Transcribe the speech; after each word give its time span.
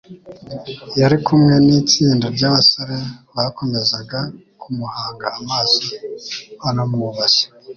Yari 0.99 1.17
kumwe 1.25 1.53
n’itsinda 1.65 2.25
ry’abasore, 2.35 2.97
bakomezaga 3.35 4.19
kumuhanga 4.61 5.27
amaso 5.39 5.81
banamwubashye 6.61 7.45